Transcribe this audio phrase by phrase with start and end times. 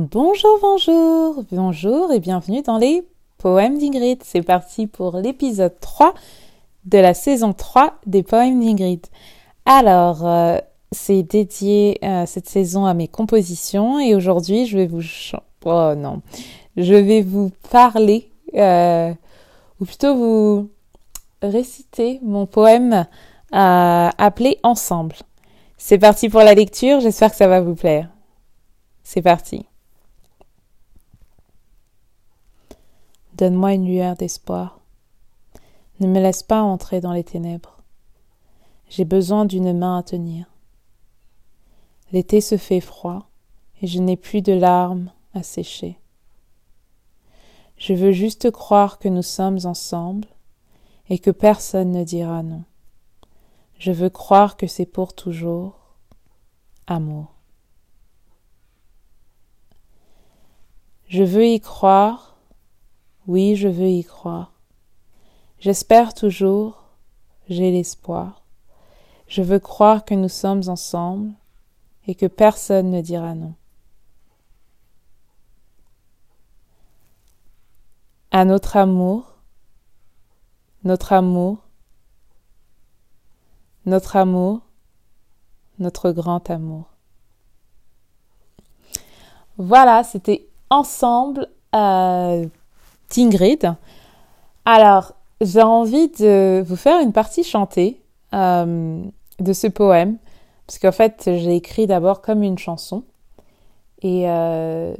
[0.00, 3.02] Bonjour, bonjour, bonjour et bienvenue dans les
[3.36, 4.20] poèmes d'Ingrid.
[4.22, 6.14] C'est parti pour l'épisode 3
[6.84, 9.04] de la saison 3 des poèmes d'Ingrid.
[9.66, 10.58] Alors, euh,
[10.92, 15.02] c'est dédié euh, cette saison à mes compositions et aujourd'hui je vais vous...
[15.64, 15.92] Oh
[16.76, 19.12] je vais vous parler, euh,
[19.80, 20.70] ou plutôt vous
[21.42, 23.04] réciter mon poème
[23.50, 25.16] appelé Ensemble.
[25.76, 28.08] C'est parti pour la lecture, j'espère que ça va vous plaire.
[29.02, 29.67] C'est parti.
[33.38, 34.80] Donne-moi une lueur d'espoir.
[36.00, 37.78] Ne me laisse pas entrer dans les ténèbres.
[38.88, 40.46] J'ai besoin d'une main à tenir.
[42.10, 43.28] L'été se fait froid
[43.80, 46.00] et je n'ai plus de larmes à sécher.
[47.76, 50.26] Je veux juste croire que nous sommes ensemble
[51.08, 52.64] et que personne ne dira non.
[53.78, 55.94] Je veux croire que c'est pour toujours.
[56.88, 57.34] Amour.
[61.06, 62.27] Je veux y croire
[63.28, 64.52] oui, je veux y croire.
[65.60, 66.84] J'espère toujours,
[67.50, 68.42] j'ai l'espoir.
[69.28, 71.32] Je veux croire que nous sommes ensemble
[72.06, 73.52] et que personne ne dira non.
[78.30, 79.36] À notre amour,
[80.84, 81.58] notre amour,
[83.84, 84.62] notre amour,
[85.78, 86.86] notre grand amour.
[89.58, 91.50] Voilà, c'était ensemble.
[91.74, 92.48] Euh,
[93.08, 93.74] Tingrid.
[94.64, 98.00] Alors, j'ai envie de vous faire une partie chantée
[98.34, 99.02] euh,
[99.38, 100.18] de ce poème,
[100.66, 103.04] parce qu'en fait, j'ai écrit d'abord comme une chanson.
[104.02, 104.94] Et euh,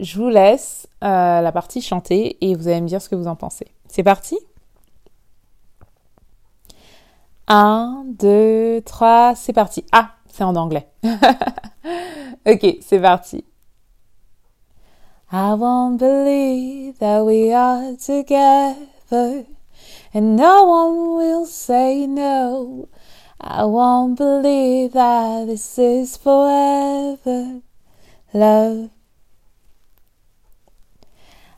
[0.00, 3.28] je vous laisse euh, la partie chantée et vous allez me dire ce que vous
[3.28, 3.66] en pensez.
[3.88, 4.38] C'est parti?
[7.46, 9.84] Un, deux, trois, c'est parti.
[9.92, 10.88] Ah, c'est en anglais.
[12.46, 13.44] ok, c'est parti.
[15.34, 19.46] I won't believe that we are together
[20.12, 22.90] and no one will say no.
[23.40, 27.62] I won't believe that this is forever
[28.34, 28.90] love.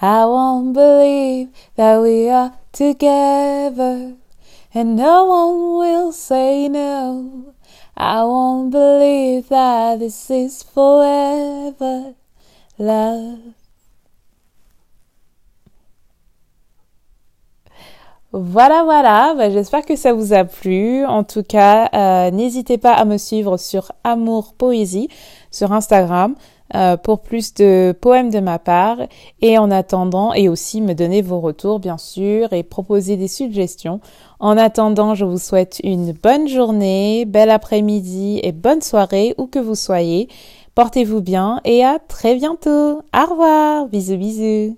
[0.00, 4.14] I won't believe that we are together
[4.72, 7.52] and no one will say no.
[7.96, 12.14] I won't believe that this is forever
[18.32, 21.06] Voilà, voilà, bah, j'espère que ça vous a plu.
[21.06, 25.08] En tout cas, euh, n'hésitez pas à me suivre sur Amour Poésie
[25.50, 26.34] sur Instagram
[26.74, 28.98] euh, pour plus de poèmes de ma part.
[29.40, 34.00] Et en attendant, et aussi me donner vos retours, bien sûr, et proposer des suggestions.
[34.38, 39.58] En attendant, je vous souhaite une bonne journée, bel après-midi et bonne soirée où que
[39.58, 40.28] vous soyez.
[40.76, 43.00] Portez-vous bien et à très bientôt.
[43.00, 43.86] Au revoir.
[43.88, 44.76] Bisous bisous.